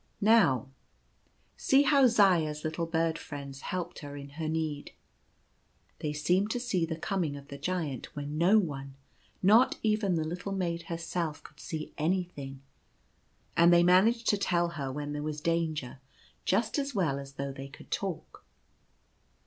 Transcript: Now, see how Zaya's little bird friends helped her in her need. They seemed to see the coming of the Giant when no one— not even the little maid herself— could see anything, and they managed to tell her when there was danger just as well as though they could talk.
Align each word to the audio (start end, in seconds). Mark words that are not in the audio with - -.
Now, 0.19 0.67
see 1.55 1.83
how 1.83 2.07
Zaya's 2.07 2.63
little 2.63 2.87
bird 2.87 3.19
friends 3.19 3.61
helped 3.61 3.99
her 3.99 4.15
in 4.17 4.29
her 4.29 4.49
need. 4.49 4.93
They 5.99 6.11
seemed 6.11 6.49
to 6.49 6.59
see 6.59 6.87
the 6.87 6.95
coming 6.97 7.37
of 7.37 7.49
the 7.49 7.57
Giant 7.59 8.15
when 8.15 8.35
no 8.35 8.57
one— 8.57 8.95
not 9.53 9.77
even 9.83 10.15
the 10.15 10.23
little 10.23 10.53
maid 10.53 10.81
herself— 10.89 11.43
could 11.43 11.59
see 11.59 11.93
anything, 11.99 12.63
and 13.55 13.71
they 13.71 13.83
managed 13.83 14.27
to 14.29 14.39
tell 14.39 14.69
her 14.69 14.91
when 14.91 15.13
there 15.13 15.21
was 15.21 15.39
danger 15.39 15.99
just 16.45 16.79
as 16.79 16.95
well 16.95 17.19
as 17.19 17.33
though 17.33 17.51
they 17.51 17.67
could 17.67 17.91
talk. 17.91 18.43